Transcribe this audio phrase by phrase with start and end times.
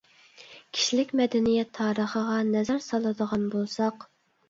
[0.77, 4.13] كىشىلىك مەدەنىيەت تارىخىغا نەزەر سالىدىغان بولساق.